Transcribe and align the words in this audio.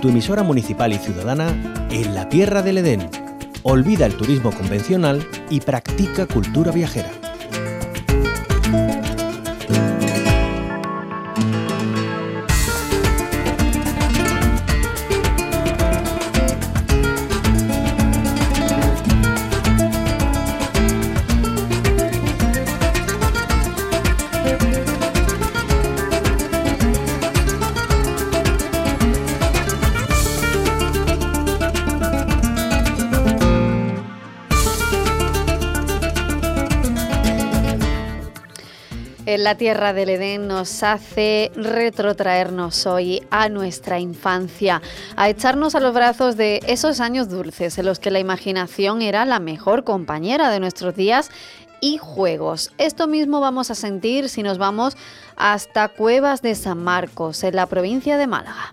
tu 0.00 0.08
emisora 0.08 0.42
municipal 0.42 0.92
y 0.92 0.98
ciudadana 0.98 1.48
en 1.90 2.14
la 2.14 2.28
Tierra 2.28 2.62
del 2.62 2.78
Edén. 2.78 3.08
Olvida 3.62 4.06
el 4.06 4.16
turismo 4.16 4.50
convencional 4.50 5.26
y 5.50 5.60
practica 5.60 6.26
cultura 6.26 6.72
viajera. 6.72 7.10
La 39.38 39.54
tierra 39.54 39.92
del 39.92 40.08
Edén 40.08 40.48
nos 40.48 40.82
hace 40.82 41.52
retrotraernos 41.54 42.84
hoy 42.86 43.22
a 43.30 43.48
nuestra 43.48 44.00
infancia, 44.00 44.82
a 45.14 45.28
echarnos 45.28 45.76
a 45.76 45.80
los 45.80 45.94
brazos 45.94 46.36
de 46.36 46.60
esos 46.66 46.98
años 46.98 47.28
dulces 47.28 47.78
en 47.78 47.86
los 47.86 48.00
que 48.00 48.10
la 48.10 48.18
imaginación 48.18 49.02
era 49.02 49.24
la 49.24 49.38
mejor 49.38 49.84
compañera 49.84 50.50
de 50.50 50.58
nuestros 50.58 50.96
días 50.96 51.30
y 51.80 51.98
juegos. 51.98 52.72
Esto 52.76 53.06
mismo 53.06 53.40
vamos 53.40 53.70
a 53.70 53.76
sentir 53.76 54.28
si 54.28 54.42
nos 54.42 54.58
vamos 54.58 54.96
hasta 55.36 55.88
Cuevas 55.88 56.42
de 56.42 56.56
San 56.56 56.82
Marcos, 56.82 57.44
en 57.44 57.54
la 57.54 57.66
provincia 57.66 58.18
de 58.18 58.26
Málaga. 58.26 58.72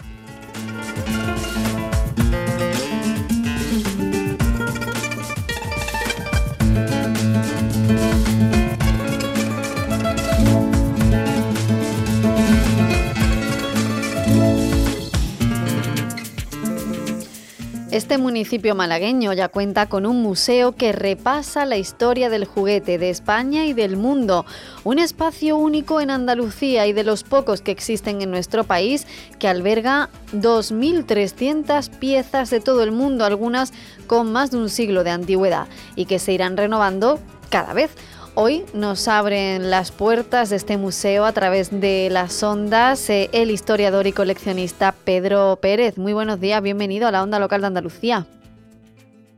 Este 17.97 18.19
municipio 18.19 18.75
malagueño 18.75 19.33
ya 19.33 19.47
cuenta 19.47 19.89
con 19.89 20.05
un 20.05 20.21
museo 20.21 20.75
que 20.75 20.91
repasa 20.91 21.65
la 21.65 21.77
historia 21.77 22.29
del 22.29 22.45
juguete 22.45 22.99
de 22.99 23.09
España 23.09 23.65
y 23.65 23.73
del 23.73 23.97
mundo, 23.97 24.45
un 24.83 24.99
espacio 24.99 25.57
único 25.57 25.99
en 25.99 26.11
Andalucía 26.11 26.85
y 26.85 26.93
de 26.93 27.03
los 27.03 27.23
pocos 27.23 27.63
que 27.63 27.71
existen 27.71 28.21
en 28.21 28.29
nuestro 28.29 28.65
país 28.65 29.07
que 29.39 29.47
alberga 29.47 30.11
2.300 30.31 31.89
piezas 31.89 32.51
de 32.51 32.59
todo 32.59 32.83
el 32.83 32.91
mundo, 32.91 33.25
algunas 33.25 33.73
con 34.05 34.31
más 34.31 34.51
de 34.51 34.57
un 34.57 34.69
siglo 34.69 35.03
de 35.03 35.09
antigüedad 35.09 35.67
y 35.95 36.05
que 36.05 36.19
se 36.19 36.33
irán 36.33 36.55
renovando 36.55 37.19
cada 37.47 37.73
vez. 37.73 37.95
Hoy 38.35 38.65
nos 38.73 39.07
abren 39.07 39.71
las 39.71 39.91
puertas 39.91 40.51
de 40.51 40.57
este 40.57 40.77
museo 40.77 41.25
a 41.25 41.31
través 41.31 41.71
de 41.81 42.09
las 42.11 42.43
ondas 42.43 43.09
eh, 43.09 43.29
el 43.31 43.49
historiador 43.49 44.05
y 44.05 44.11
coleccionista 44.11 44.91
Pedro 44.91 45.57
Pérez. 45.59 45.97
Muy 45.97 46.13
buenos 46.13 46.39
días, 46.39 46.61
bienvenido 46.61 47.07
a 47.07 47.11
la 47.11 47.23
Onda 47.23 47.39
Local 47.39 47.61
de 47.61 47.67
Andalucía. 47.67 48.27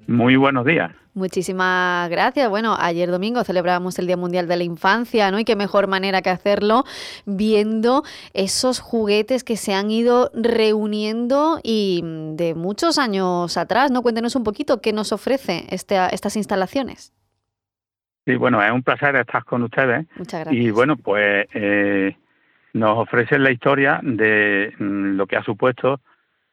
Muy 0.06 0.36
buenos 0.36 0.66
días. 0.66 0.92
Muchísimas 1.14 2.10
gracias. 2.10 2.50
Bueno, 2.50 2.76
ayer 2.80 3.12
domingo 3.12 3.44
celebrábamos 3.44 4.00
el 4.00 4.08
Día 4.08 4.18
Mundial 4.18 4.48
de 4.48 4.58
la 4.58 4.64
Infancia, 4.64 5.32
¿no? 5.32 5.40
Y 5.40 5.46
qué 5.46 5.56
mejor 5.56 5.88
manera 5.88 6.22
que 6.22 6.30
hacerlo 6.30 6.84
viendo 7.26 8.04
esos 8.34 8.80
juguetes 8.80 9.44
que 9.44 9.56
se 9.56 9.73
han 9.73 9.92
ido 9.92 10.32
reuniendo 10.33 11.60
y 11.64 12.02
de 12.04 12.54
muchos 12.56 12.98
años 12.98 13.58
atrás, 13.58 13.92
¿no? 13.92 14.02
Cuéntenos 14.02 14.36
un 14.36 14.44
poquito 14.44 14.82
qué 14.82 14.94
nos 14.94 15.12
ofrece 15.12 15.66
este, 15.70 15.98
estas 16.12 16.36
instalaciones. 16.36 17.14
Sí, 18.30 18.36
bueno, 18.36 18.62
es 18.64 18.72
un 18.72 18.84
placer 18.84 19.16
estar 19.16 19.44
con 19.44 19.64
ustedes. 19.64 20.06
Muchas 20.16 20.42
gracias. 20.42 20.64
Y 20.64 20.70
bueno, 20.70 20.98
pues 20.98 21.48
eh, 21.52 22.16
nos 22.73 23.00
ofrecen 23.00 23.42
la 23.42 23.50
historia 23.50 24.02
de 24.04 24.72
mm, 24.78 25.16
lo 25.16 25.26
que 25.26 25.36
ha 25.36 25.42
supuesto 25.44 26.00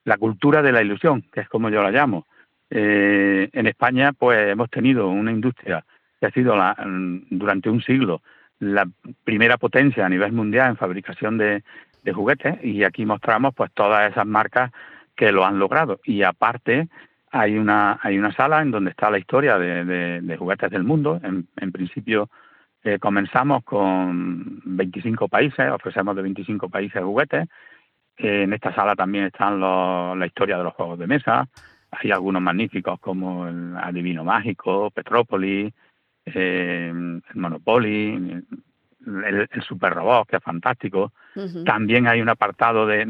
la 0.04 0.16
cultura 0.16 0.62
de 0.62 0.72
la 0.72 0.80
ilusión, 0.80 1.22
que 1.30 1.40
es 1.40 1.50
como 1.50 1.68
yo 1.68 1.82
la 1.82 1.90
llamo. 1.90 2.26
Eh, 2.70 3.50
en 3.52 3.66
España, 3.66 4.14
pues 4.14 4.48
hemos 4.48 4.70
tenido 4.70 5.08
una 5.08 5.30
industria 5.30 5.84
que 6.18 6.24
ha 6.24 6.30
sido 6.30 6.56
la, 6.56 6.72
mm, 6.82 7.26
durante 7.28 7.68
un 7.68 7.82
siglo 7.82 8.22
la 8.58 8.88
primera 9.24 9.58
potencia 9.58 10.06
a 10.06 10.08
nivel 10.08 10.32
mundial 10.32 10.70
en 10.70 10.76
fabricación 10.78 11.36
de, 11.36 11.62
de 12.04 12.12
juguetes 12.14 12.56
y 12.64 12.84
aquí 12.84 13.04
mostramos 13.04 13.54
pues 13.54 13.70
todas 13.74 14.10
esas 14.10 14.24
marcas 14.24 14.72
que 15.14 15.30
lo 15.30 15.44
han 15.44 15.58
logrado 15.58 16.00
y 16.04 16.22
aparte 16.22 16.88
hay 17.38 17.58
una, 17.58 17.98
hay 18.02 18.18
una 18.18 18.32
sala 18.32 18.62
en 18.62 18.70
donde 18.70 18.90
está 18.90 19.10
la 19.10 19.18
historia 19.18 19.58
de, 19.58 20.36
juguetes 20.38 20.70
del 20.70 20.84
mundo. 20.84 21.20
En, 21.22 21.72
principio 21.72 22.28
eh, 22.82 22.98
comenzamos 22.98 23.62
con 23.64 24.60
25 24.64 25.28
países, 25.28 25.70
ofrecemos 25.70 26.16
de 26.16 26.22
25 26.22 26.68
países 26.68 27.02
juguetes. 27.02 27.48
Eh, 28.16 28.42
en 28.44 28.52
esta 28.52 28.74
sala 28.74 28.94
también 28.94 29.24
están 29.24 29.60
la 29.60 30.26
historia 30.26 30.58
de 30.58 30.64
los 30.64 30.74
juegos 30.74 30.98
de 30.98 31.06
mesa. 31.06 31.48
Hay 31.90 32.10
algunos 32.10 32.42
magníficos 32.42 32.98
como 33.00 33.46
el 33.46 33.76
Adivino 33.76 34.24
Mágico, 34.24 34.90
Petrópolis, 34.90 35.72
eh, 36.24 36.90
el 36.90 37.22
Monopoly, 37.34 38.42
el, 39.06 39.48
Super 39.62 39.94
Robot, 39.94 40.28
que 40.28 40.36
es 40.36 40.42
fantástico. 40.42 41.12
También 41.64 42.08
hay 42.08 42.20
un 42.20 42.28
apartado 42.30 42.86
de, 42.86 43.04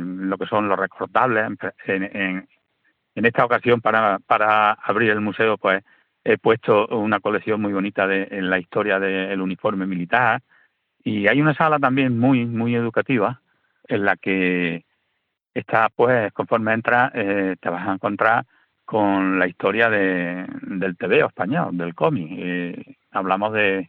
lo 0.00 0.38
que 0.38 0.46
son 0.46 0.68
los 0.68 0.78
recortables 0.78 1.58
en, 1.86 2.04
en 2.04 2.48
esta 3.14 3.44
ocasión, 3.44 3.80
para, 3.80 4.18
para 4.20 4.72
abrir 4.72 5.10
el 5.10 5.20
museo, 5.20 5.58
pues 5.58 5.82
he 6.24 6.38
puesto 6.38 6.86
una 6.88 7.20
colección 7.20 7.60
muy 7.60 7.72
bonita 7.72 8.06
de, 8.06 8.28
en 8.30 8.50
la 8.50 8.58
historia 8.58 8.98
del 8.98 9.40
uniforme 9.40 9.86
militar 9.86 10.42
y 11.02 11.26
hay 11.28 11.40
una 11.40 11.54
sala 11.54 11.78
también 11.78 12.18
muy, 12.18 12.44
muy 12.46 12.74
educativa 12.74 13.40
en 13.88 14.04
la 14.04 14.16
que 14.16 14.84
está, 15.54 15.88
pues, 15.88 16.32
conforme 16.32 16.72
entras, 16.72 17.10
eh, 17.14 17.56
te 17.60 17.68
vas 17.68 17.88
a 17.88 17.92
encontrar 17.92 18.44
con 18.84 19.38
la 19.38 19.46
historia 19.46 19.88
de, 19.88 20.46
del 20.62 20.96
TV 20.96 21.20
español, 21.20 21.76
del 21.76 21.94
cómic. 21.94 22.28
Eh, 22.32 22.96
hablamos 23.12 23.52
de 23.52 23.88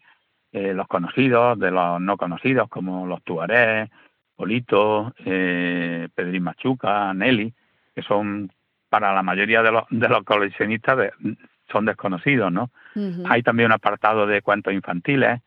eh, 0.51 0.73
los 0.73 0.87
conocidos, 0.87 1.57
de 1.57 1.71
los 1.71 1.99
no 1.99 2.17
conocidos, 2.17 2.69
como 2.69 3.07
los 3.07 3.23
Tuareg, 3.23 3.89
Polito, 4.35 5.13
eh, 5.25 6.07
Pedrín 6.13 6.43
Machuca, 6.43 7.13
Nelly, 7.13 7.53
que 7.95 8.01
son 8.03 8.51
para 8.91 9.13
la 9.13 9.23
mayoría 9.23 9.63
de 9.63 9.71
los, 9.71 9.85
de 9.89 10.09
los 10.09 10.21
coleccionistas 10.25 11.13
son 11.71 11.85
desconocidos, 11.85 12.51
¿no? 12.51 12.71
Hay 13.29 13.41
también 13.41 13.67
un 13.67 13.71
apartado 13.71 14.27
de 14.27 14.41
cuentos 14.41 14.73
infantiles 14.73 15.39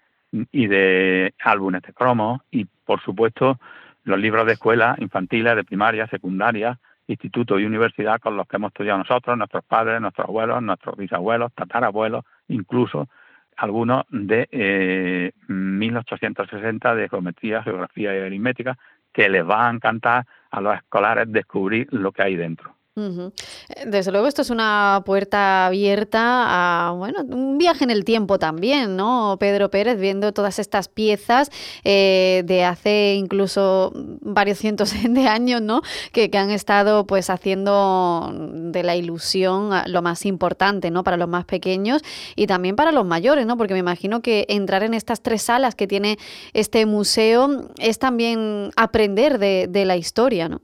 y 0.50 0.66
de 0.66 1.34
álbumes 1.44 1.82
de 1.82 1.92
cromos 1.92 2.40
y, 2.50 2.64
por 2.64 3.02
supuesto, 3.02 3.60
los 4.04 4.18
libros 4.18 4.46
de 4.46 4.54
escuela 4.54 4.96
infantiles, 4.98 5.56
de 5.56 5.62
primaria, 5.62 6.06
secundaria, 6.06 6.80
instituto 7.06 7.58
y 7.58 7.66
universidad 7.66 8.18
con 8.18 8.34
los 8.34 8.48
que 8.48 8.56
hemos 8.56 8.70
estudiado 8.70 9.00
nosotros, 9.00 9.36
nuestros 9.36 9.62
padres, 9.64 10.00
nuestros 10.00 10.26
abuelos, 10.26 10.62
nuestros 10.62 10.96
bisabuelos, 10.96 11.52
tatarabuelos, 11.52 12.24
incluso 12.48 13.10
algunos 13.58 14.04
de 14.08 14.48
eh, 14.52 15.32
1860 15.48 16.94
de 16.94 17.10
geometría, 17.10 17.62
geografía 17.62 18.16
y 18.16 18.22
aritmética, 18.22 18.78
que 19.12 19.28
les 19.28 19.46
va 19.46 19.68
a 19.68 19.70
encantar 19.70 20.24
a 20.50 20.62
los 20.62 20.74
escolares 20.76 21.30
descubrir 21.30 21.88
lo 21.90 22.10
que 22.10 22.22
hay 22.22 22.36
dentro. 22.36 22.74
Desde 22.96 24.12
luego 24.12 24.28
esto 24.28 24.42
es 24.42 24.50
una 24.50 25.02
puerta 25.04 25.66
abierta 25.66 26.88
a 26.88 26.92
bueno 26.92 27.24
un 27.24 27.58
viaje 27.58 27.82
en 27.82 27.90
el 27.90 28.04
tiempo 28.04 28.38
también, 28.38 28.94
¿no? 28.94 29.36
Pedro 29.40 29.68
Pérez 29.68 29.98
viendo 29.98 30.32
todas 30.32 30.60
estas 30.60 30.86
piezas 30.86 31.50
eh, 31.82 32.44
de 32.46 32.64
hace 32.64 33.14
incluso 33.14 33.92
varios 34.20 34.58
cientos 34.58 34.94
de 35.08 35.26
años, 35.26 35.60
¿no? 35.60 35.82
Que, 36.12 36.30
han 36.34 36.52
estado 36.52 37.04
pues 37.04 37.30
haciendo 37.30 38.32
de 38.32 38.84
la 38.84 38.94
ilusión 38.94 39.70
lo 39.86 40.02
más 40.02 40.24
importante, 40.24 40.92
¿no? 40.92 41.02
Para 41.02 41.16
los 41.16 41.28
más 41.28 41.46
pequeños 41.46 42.02
y 42.36 42.46
también 42.46 42.76
para 42.76 42.92
los 42.92 43.04
mayores, 43.04 43.44
¿no? 43.44 43.56
Porque 43.56 43.74
me 43.74 43.80
imagino 43.80 44.22
que 44.22 44.46
entrar 44.48 44.84
en 44.84 44.94
estas 44.94 45.20
tres 45.20 45.42
salas 45.42 45.74
que 45.74 45.88
tiene 45.88 46.16
este 46.52 46.86
museo 46.86 47.68
es 47.78 47.98
también 47.98 48.70
aprender 48.76 49.38
de, 49.38 49.66
de 49.68 49.84
la 49.84 49.96
historia, 49.96 50.48
¿no? 50.48 50.60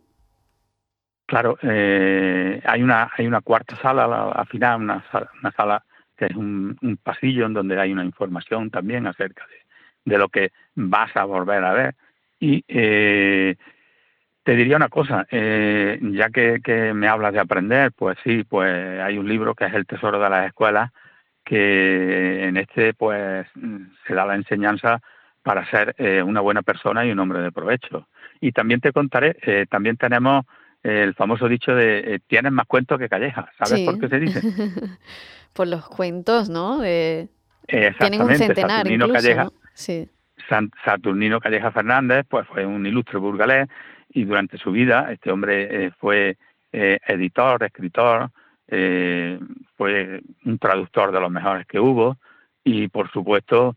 Claro, 1.30 1.56
eh, 1.62 2.60
hay 2.64 2.82
una 2.82 3.08
hay 3.16 3.24
una 3.24 3.40
cuarta 3.40 3.76
sala 3.76 4.32
al 4.32 4.46
final, 4.48 4.80
una 4.80 5.04
sala, 5.12 5.30
una 5.40 5.52
sala 5.52 5.84
que 6.16 6.24
es 6.24 6.34
un, 6.34 6.76
pasillo 7.04 7.46
en 7.46 7.52
donde 7.54 7.80
hay 7.80 7.92
una 7.92 8.04
información 8.04 8.68
también 8.68 9.06
acerca 9.06 9.46
de, 10.04 10.18
lo 10.18 10.28
que 10.28 10.50
vas 10.74 11.16
a 11.16 11.24
volver 11.26 11.62
a 11.64 11.72
ver. 11.72 11.94
Y 12.40 12.64
eh, 12.66 13.54
te 14.42 14.56
diría 14.56 14.74
una 14.74 14.88
cosa, 14.88 15.24
eh, 15.30 16.00
ya 16.02 16.30
que, 16.30 16.92
me 16.94 17.06
hablas 17.06 17.32
de 17.32 17.38
aprender, 17.38 17.92
pues 17.92 18.18
sí, 18.24 18.42
pues 18.42 19.00
hay 19.00 19.16
un 19.16 19.28
libro 19.28 19.54
que 19.54 19.66
es 19.66 19.74
El 19.74 19.86
Tesoro 19.86 20.18
de 20.18 20.30
las 20.30 20.48
Escuelas, 20.48 20.90
que 21.44 22.42
en 22.44 22.56
este 22.56 22.92
pues 22.92 23.46
se 24.04 24.14
da 24.14 24.26
la 24.26 24.34
enseñanza 24.34 25.00
para 25.44 25.64
ser 25.70 25.94
una 26.24 26.40
buena 26.40 26.62
persona 26.62 27.06
y 27.06 27.12
un 27.12 27.20
hombre 27.20 27.38
de 27.40 27.52
provecho. 27.52 28.08
Y 28.40 28.50
también 28.50 28.80
te 28.80 28.92
contaré, 28.92 29.36
también 29.70 29.96
tenemos 29.96 30.44
el 30.82 31.14
famoso 31.14 31.48
dicho 31.48 31.74
de 31.74 32.14
eh, 32.14 32.18
tienes 32.26 32.52
más 32.52 32.66
cuentos 32.66 32.98
que 32.98 33.08
callejas. 33.08 33.46
¿Sabes 33.58 33.84
por 33.84 33.98
qué 33.98 34.08
se 34.08 34.18
dice? 34.18 34.40
por 35.52 35.66
los 35.66 35.86
cuentos, 35.88 36.48
¿no? 36.48 36.78
De... 36.78 37.28
Tienen 37.66 38.22
un 38.22 38.34
centenar 38.36 38.90
incluso, 38.90 39.52
Sí. 39.74 40.08
Saturnino 40.84 41.40
Calleja 41.40 41.70
Fernández, 41.70 42.26
pues 42.28 42.46
fue 42.48 42.66
un 42.66 42.84
ilustre 42.84 43.18
burgalés 43.18 43.68
y 44.12 44.24
durante 44.24 44.58
su 44.58 44.72
vida 44.72 45.12
este 45.12 45.30
hombre 45.30 45.86
eh, 45.86 45.90
fue 45.98 46.36
eh, 46.72 46.98
editor, 47.06 47.62
escritor, 47.62 48.30
eh, 48.68 49.38
fue 49.76 50.20
un 50.44 50.58
traductor 50.58 51.12
de 51.12 51.20
los 51.20 51.30
mejores 51.30 51.66
que 51.66 51.80
hubo 51.80 52.18
y 52.64 52.88
por 52.88 53.10
supuesto 53.10 53.76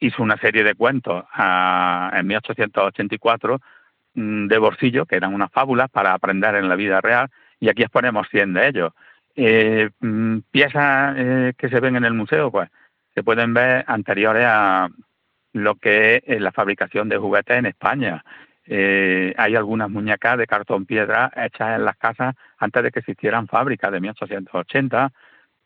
hizo 0.00 0.22
una 0.22 0.36
serie 0.38 0.64
de 0.64 0.74
cuentos 0.74 1.24
en 1.38 2.26
1884 2.26 3.54
mm, 3.54 3.60
de 4.14 4.58
bolsillo, 4.58 5.06
que 5.06 5.16
eran 5.16 5.34
unas 5.34 5.52
fábulas 5.52 5.90
para 5.90 6.12
aprender 6.12 6.54
en 6.56 6.68
la 6.68 6.76
vida 6.76 7.00
real, 7.00 7.28
y 7.60 7.68
aquí 7.68 7.82
exponemos 7.82 8.28
100 8.30 8.52
de 8.54 8.68
ellos. 8.68 8.92
Mm, 10.00 10.38
piezas 10.50 11.54
que 11.56 11.68
se 11.68 11.80
ven 11.80 11.96
en 11.96 12.04
el 12.04 12.14
museo, 12.14 12.50
pues 12.50 12.68
se 13.14 13.22
pueden 13.22 13.52
ver 13.54 13.84
anteriores 13.86 14.44
a 14.46 14.88
lo 15.52 15.74
que 15.76 16.16
es 16.16 16.22
eh, 16.26 16.40
la 16.40 16.52
fabricación 16.52 17.08
de 17.08 17.16
juguetes 17.18 17.58
en 17.58 17.66
España. 17.66 18.24
Eh, 18.66 19.34
hay 19.36 19.56
algunas 19.56 19.90
muñecas 19.90 20.36
de 20.38 20.46
cartón 20.46 20.84
piedra 20.84 21.32
hechas 21.34 21.78
en 21.78 21.84
las 21.84 21.96
casas 21.96 22.34
antes 22.58 22.82
de 22.82 22.90
que 22.90 22.98
existieran 23.00 23.48
fábricas 23.48 23.90
de 23.90 24.00
1880 24.00 25.10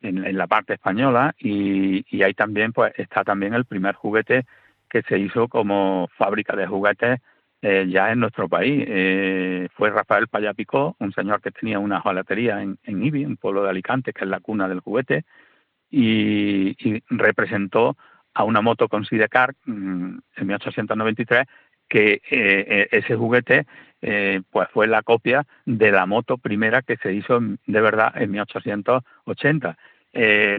en, 0.03 0.25
en 0.25 0.39
la 0.39 0.47
parte 0.47 0.75
española 0.75 1.35
y, 1.39 2.07
y 2.09 2.23
ahí 2.23 2.33
también 2.33 2.73
pues 2.73 2.93
está 2.97 3.25
también 3.25 3.55
el 3.55 3.65
primer 3.65 3.97
juguete 3.97 4.47
que 4.89 5.03
se 5.03 5.19
hizo 5.19 5.49
como 5.49 6.09
fábrica 6.17 6.55
de 6.55 6.67
juguetes 6.67 7.21
eh, 7.63 7.87
ya 7.89 8.13
en 8.13 8.21
nuestro 8.21 8.49
país. 8.49 8.85
fue 9.75 9.91
Rafael 9.91 10.29
Payapicó, 10.29 10.97
un 10.99 11.13
señor 11.13 11.41
que 11.41 11.51
tenía 11.51 11.79
una 11.79 12.01
jalatería 12.01 12.63
en, 12.63 12.79
Ibi, 12.85 13.25
un 13.25 13.37
pueblo 13.37 13.63
de 13.63 13.71
Alicante, 13.71 14.13
que 14.13 14.25
es 14.25 14.31
la 14.31 14.41
cuna 14.41 14.69
del 14.69 14.81
juguete, 14.81 15.25
y, 15.91 17.03
representó 17.09 17.97
a 18.35 18.45
una 18.45 18.63
moto 18.63 18.89
con 18.89 19.05
Sidecar 19.05 19.55
mm, 19.67 20.19
en 20.37 20.47
1893 20.47 21.47
que 21.93 22.15
eh, 22.15 22.21
eh, 22.31 22.89
ese 22.91 23.17
juguete 23.17 23.67
eh, 24.01 24.41
pues 24.51 24.67
fue 24.71 24.87
la 24.87 25.03
copia 25.03 25.47
de 25.67 25.93
la 25.93 26.07
moto 26.07 26.39
primera 26.39 26.81
que 26.81 26.97
se 26.97 27.13
hizo 27.13 27.39
de 27.39 27.81
verdad 27.83 28.15
en 28.17 28.31
1880. 28.31 29.77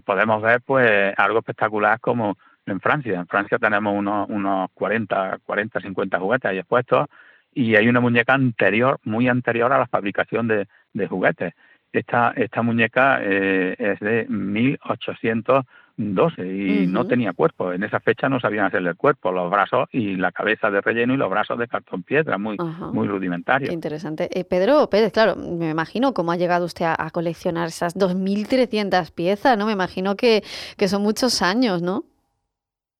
podemos 0.04 0.42
ver 0.42 0.60
pues 0.64 1.12
algo 1.16 1.40
espectacular 1.40 1.98
como 1.98 2.38
en 2.66 2.80
Francia. 2.80 3.20
En 3.20 3.26
Francia 3.26 3.58
tenemos 3.58 3.96
unos, 3.96 4.28
unos 4.28 4.70
40, 4.74 5.38
40, 5.44 5.80
50 5.80 6.18
juguetes 6.18 6.50
ahí 6.50 6.58
expuestos 6.58 7.06
y 7.52 7.76
hay 7.76 7.88
una 7.88 8.00
muñeca 8.00 8.34
anterior, 8.34 8.98
muy 9.04 9.28
anterior 9.28 9.72
a 9.72 9.78
la 9.78 9.86
fabricación 9.86 10.48
de 10.48 11.06
juguetes. 11.06 11.54
Esta, 11.94 12.32
esta 12.34 12.62
muñeca 12.62 13.20
eh, 13.22 13.76
es 13.78 14.00
de 14.00 14.26
1812 14.28 16.44
y 16.44 16.88
no 16.88 17.06
tenía 17.06 17.32
cuerpo. 17.32 17.72
En 17.72 17.84
esa 17.84 18.00
fecha 18.00 18.28
no 18.28 18.40
sabían 18.40 18.66
hacerle 18.66 18.90
el 18.90 18.96
cuerpo, 18.96 19.30
los 19.30 19.48
brazos 19.48 19.88
y 19.92 20.16
la 20.16 20.32
cabeza 20.32 20.72
de 20.72 20.80
relleno 20.80 21.14
y 21.14 21.16
los 21.16 21.30
brazos 21.30 21.56
de 21.56 21.68
cartón 21.68 22.02
piedra, 22.02 22.36
muy, 22.36 22.56
muy 22.92 23.06
rudimentario. 23.06 23.70
interesante. 23.70 24.28
Eh, 24.36 24.44
Pedro 24.44 24.90
Pérez, 24.90 25.12
claro, 25.12 25.36
me 25.36 25.70
imagino 25.70 26.14
cómo 26.14 26.32
ha 26.32 26.36
llegado 26.36 26.64
usted 26.64 26.86
a, 26.86 27.10
coleccionar 27.10 27.68
esas 27.68 27.96
2.300 27.96 29.12
piezas, 29.12 29.56
¿no? 29.56 29.66
Me 29.66 29.72
imagino 29.72 30.16
que, 30.16 30.42
que 30.76 30.88
son 30.88 31.02
muchos 31.02 31.42
años, 31.42 31.80
¿no? 31.80 32.02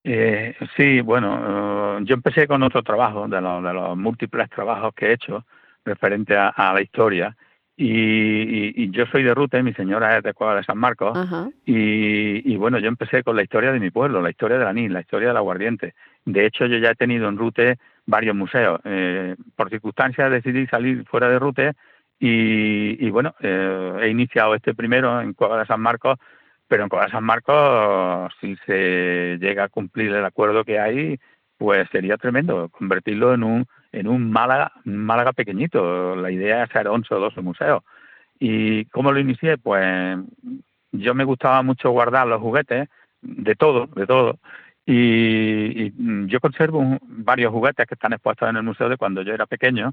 Eh, 0.05 0.55
sí, 0.77 1.01
bueno, 1.01 2.01
yo 2.01 2.15
empecé 2.15 2.47
con 2.47 2.63
otro 2.63 2.83
trabajo, 2.83 3.27
de 3.27 3.41
los, 3.41 3.63
de 3.63 3.73
los 3.73 3.97
múltiples 3.97 4.51
trabajos 4.51 4.95
que 4.95 5.07
he 5.07 5.13
hecho 5.15 5.45
referente 5.85 6.37
a 6.37 6.73
la 6.75 6.83
historia 6.83 7.37
y, 7.77 8.91
yo 8.91 9.07
soy 9.07 9.25
de 9.25 9.35
Rute, 9.35 9.63
mi 9.63 9.73
señora 9.73 10.17
es 10.17 10.23
de 10.23 10.33
Cueva 10.33 10.55
de 10.55 10.65
San 10.65 10.79
Marcos, 10.79 11.19
y, 11.67 12.57
bueno, 12.57 12.79
yo 12.79 12.89
empecé 12.89 13.23
con 13.25 13.35
la 13.35 13.43
historia 13.43 13.73
de 13.73 13.81
mi 13.81 13.91
pueblo, 13.91 14.23
la 14.23 14.31
historia 14.31 14.59
de 14.59 14.65
la 14.65 14.73
NIS, 14.73 14.91
la 14.91 15.01
historia 15.01 15.29
del 15.29 15.37
aguardiente. 15.37 15.95
De 16.25 16.47
hecho, 16.47 16.67
yo 16.67 16.79
ya 16.79 16.91
he 16.91 16.95
tenido 16.95 17.29
en 17.29 17.37
Rute 17.37 17.79
varios 18.07 18.37
museos. 18.37 18.81
Eh, 18.85 19.35
por 19.57 19.71
circunstancias 19.71 20.31
decidí 20.31 20.67
salir 20.69 21.05
fuera 21.07 21.29
de 21.29 21.39
Rute 21.39 21.73
y, 22.21 23.11
bueno, 23.11 23.35
eh, 23.41 23.99
he 24.03 24.09
iniciado 24.09 24.55
este 24.55 24.75
primero 24.75 25.21
en 25.21 25.33
Cueva 25.35 25.59
de 25.59 25.67
San 25.67 25.81
Marcos, 25.81 26.19
pero 26.75 26.83
en 26.83 26.89
Cueva 26.89 27.09
San 27.09 27.23
Marcos, 27.23 28.33
si 28.41 28.57
se 28.67 29.39
llega 29.41 29.63
a 29.63 29.69
cumplir 29.69 30.11
el 30.11 30.25
acuerdo 30.25 30.65
que 30.65 30.81
hay, 30.81 31.21
pues 31.57 31.89
sería 31.93 32.17
tremendo 32.17 32.69
convertirlo 32.69 33.33
en 33.33 33.45
un 33.45 33.67
en 33.93 34.09
un 34.09 34.33
Málaga, 34.33 34.73
Málaga 34.83 35.33
pequeñito. 35.33 36.17
La 36.17 36.33
idea 36.33 36.65
es 36.65 36.71
hacer 36.71 36.89
11 36.89 37.15
o 37.15 37.21
12 37.21 37.43
museos. 37.43 37.85
¿Y 38.41 38.87
cómo 38.87 39.13
lo 39.13 39.21
inicié? 39.21 39.57
Pues 39.57 40.19
yo 40.91 41.15
me 41.15 41.23
gustaba 41.23 41.63
mucho 41.63 41.93
guardar 41.93 42.27
los 42.27 42.41
juguetes, 42.41 42.89
de 43.23 43.55
todo, 43.55 43.87
de 43.95 44.07
todo. 44.09 44.41
Y, 44.85 45.93
yo 46.27 46.41
conservo 46.41 46.99
varios 47.03 47.53
juguetes 47.53 47.87
que 47.87 47.95
están 47.95 48.15
expuestos 48.15 48.49
en 48.49 48.57
el 48.57 48.65
museo 48.65 48.89
de 48.89 48.97
cuando 48.97 49.23
yo 49.23 49.33
era 49.33 49.47
pequeño. 49.47 49.93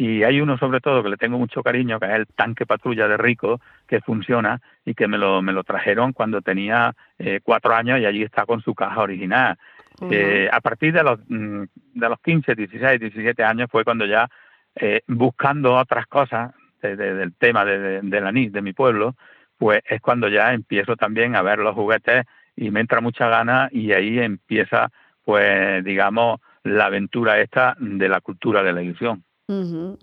Y 0.00 0.22
hay 0.22 0.40
uno 0.40 0.56
sobre 0.56 0.80
todo 0.80 1.02
que 1.02 1.10
le 1.10 1.18
tengo 1.18 1.36
mucho 1.36 1.62
cariño, 1.62 2.00
que 2.00 2.06
es 2.06 2.12
el 2.12 2.26
tanque 2.28 2.64
patrulla 2.64 3.06
de 3.06 3.18
Rico, 3.18 3.60
que 3.86 4.00
funciona 4.00 4.58
y 4.82 4.94
que 4.94 5.06
me 5.06 5.18
lo, 5.18 5.42
me 5.42 5.52
lo 5.52 5.62
trajeron 5.62 6.14
cuando 6.14 6.40
tenía 6.40 6.94
eh, 7.18 7.40
cuatro 7.42 7.74
años 7.74 8.00
y 8.00 8.06
allí 8.06 8.22
está 8.22 8.46
con 8.46 8.62
su 8.62 8.74
caja 8.74 9.02
original. 9.02 9.58
Eh, 10.10 10.48
a 10.50 10.58
partir 10.62 10.94
de 10.94 11.02
los, 11.02 11.20
mm, 11.28 11.64
de 11.92 12.08
los 12.08 12.18
15, 12.22 12.54
16, 12.54 12.98
17 12.98 13.44
años 13.44 13.68
fue 13.70 13.84
cuando 13.84 14.06
ya, 14.06 14.26
eh, 14.74 15.02
buscando 15.06 15.74
otras 15.74 16.06
cosas 16.06 16.54
del 16.80 17.34
tema 17.34 17.66
de, 17.66 18.00
de, 18.00 18.20
la 18.22 18.32
NIS, 18.32 18.52
de 18.54 18.62
mi 18.62 18.72
pueblo, 18.72 19.16
pues 19.58 19.82
es 19.86 20.00
cuando 20.00 20.28
ya 20.28 20.54
empiezo 20.54 20.96
también 20.96 21.36
a 21.36 21.42
ver 21.42 21.58
los 21.58 21.74
juguetes 21.74 22.24
y 22.56 22.70
me 22.70 22.80
entra 22.80 23.02
mucha 23.02 23.28
gana 23.28 23.68
y 23.70 23.92
ahí 23.92 24.18
empieza, 24.18 24.90
pues 25.26 25.84
digamos, 25.84 26.40
la 26.62 26.86
aventura 26.86 27.38
esta 27.38 27.76
de 27.78 28.08
la 28.08 28.22
cultura 28.22 28.62
de 28.62 28.72
la 28.72 28.80
ilusión. 28.80 29.24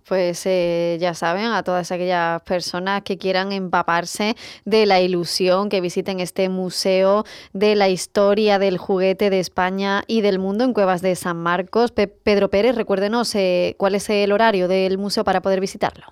Pues 0.08 0.46
eh, 0.46 0.98
ya 1.00 1.14
saben, 1.14 1.46
a 1.46 1.64
todas 1.64 1.92
aquellas 1.94 2.42
personas 2.42 3.04
que 3.04 3.18
quieran 3.18 3.54
empaparse 3.54 4.36
de 4.66 4.86
la 4.86 5.00
ilusión, 5.00 5.70
que 5.70 5.80
visiten 5.80 6.20
este 6.20 6.50
museo 6.50 7.24
de 7.54 7.76
la 7.76 7.88
historia 7.88 8.60
del 8.60 8.78
juguete 8.78 9.30
de 9.30 9.40
España 9.40 10.04
y 10.06 10.22
del 10.22 10.40
mundo 10.40 10.66
en 10.66 10.74
Cuevas 10.74 11.02
de 11.02 11.16
San 11.16 11.38
Marcos. 11.38 11.94
Pedro 11.94 12.50
Pérez, 12.50 12.76
recuérdenos 12.76 13.34
eh, 13.36 13.76
cuál 13.78 13.96
es 13.96 14.10
el 14.10 14.34
horario 14.34 14.68
del 14.68 14.98
museo 14.98 15.24
para 15.24 15.42
poder 15.42 15.62
visitarlo. 15.62 16.08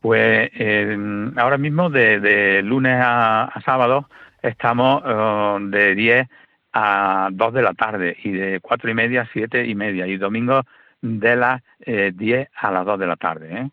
Pues 0.00 0.50
em, 0.54 1.38
ahora 1.38 1.58
mismo 1.58 1.88
de, 1.88 2.62
lunes 2.64 2.98
a, 3.00 3.52
sábado 3.64 4.08
estamos 4.42 5.02
eh, 5.06 5.58
de 5.68 5.94
10 5.94 6.28
a 6.72 7.28
2 7.30 7.54
de 7.54 7.62
la 7.62 7.74
tarde 7.74 8.16
y 8.24 8.32
de 8.32 8.60
4 8.60 8.90
y 8.90 8.94
media 8.94 9.22
a 9.22 9.28
7 9.32 9.66
y 9.66 9.74
media 9.76 10.08
y 10.08 10.16
domingo 10.16 10.62
de 11.02 11.36
las 11.36 11.62
eh, 11.80 12.12
10 12.14 12.48
a 12.54 12.70
las 12.70 12.86
2 12.86 12.98
de 12.98 13.06
la 13.06 13.16
tarde. 13.16 13.48
¿eh? 13.52 13.70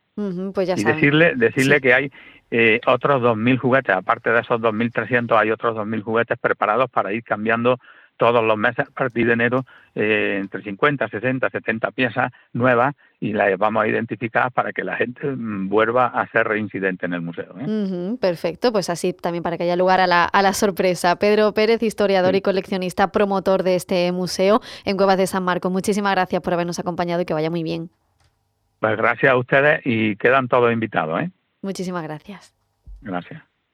pues 0.54 0.68
ya 0.68 0.76
y 0.78 0.84
decirle, 0.84 1.36
decirle 1.36 1.82
que 1.82 1.94
hay 1.94 2.12
eh, 2.50 2.80
otros 2.86 3.22
2.000 3.22 3.58
juguetes, 3.58 3.96
aparte 3.96 4.30
de 4.32 4.40
esos 4.40 4.62
2.300 4.62 5.38
hay 5.38 5.52
otros 5.52 5.76
2.000 5.76 6.02
juguetes 6.02 6.38
preparados 6.40 6.90
para 6.90 7.12
ir 7.14 7.24
cambiando 7.24 7.78
todos 8.18 8.44
los 8.44 8.58
meses 8.58 8.88
a 8.88 8.92
partir 8.92 9.28
de 9.28 9.34
enero 9.34 9.66
eh, 9.96 10.38
entre 10.42 10.62
50, 10.62 11.08
60, 11.08 11.50
70 11.50 11.92
piezas 11.92 12.32
nuevas 12.54 12.96
y 13.20 13.34
las 13.34 13.58
vamos 13.58 13.84
a 13.84 13.88
identificar 13.88 14.52
para 14.52 14.74
que 14.74 14.84
la 14.84 14.96
gente 14.96 15.26
mm, 15.28 15.70
vuelva 15.70 16.08
a 16.08 16.28
ser 16.28 16.48
reincidente 16.48 17.06
en 17.06 17.14
el 17.14 17.22
museo. 17.22 17.56
¿eh? 17.60 18.18
perfecto, 18.20 18.72
pues 18.72 18.90
así 18.90 19.14
también 19.14 19.44
para 19.44 19.58
que 19.58 19.64
haya 19.64 19.76
lugar 19.76 20.00
a 20.00 20.08
la, 20.08 20.26
a 20.26 20.42
la 20.42 20.54
sorpresa. 20.54 21.18
Pedro 21.18 21.54
Pérez, 21.54 21.82
historiador 21.82 22.36
y 22.36 22.42
coleccionista, 22.42 23.12
promotor 23.12 23.64
de 23.64 23.76
este 23.76 24.12
museo 24.12 24.62
en 24.86 24.98
Cuevas 24.98 25.18
de 25.18 25.28
San 25.28 25.44
Marcos. 25.44 25.72
Muchísimas 25.72 26.14
gracias 26.14 26.42
por 26.42 26.54
habernos 26.54 26.80
acompañado 26.80 27.22
y 27.22 27.26
que 27.26 27.34
vaya 27.34 27.50
muy 27.50 27.64
bien. 27.64 27.90
Pues 28.80 28.96
gracias 28.98 29.32
a 29.32 29.38
ustedes 29.38 29.82
y 29.86 30.16
quedan 30.18 30.48
todos 30.48 30.72
invitados. 30.72 31.22
¿eh? 31.22 31.32
Muchísimas 31.62 32.04
gracias. 32.04 32.54
Gracias. 33.02 33.47